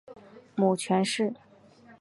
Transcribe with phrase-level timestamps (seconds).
[0.55, 1.31] 母权氏。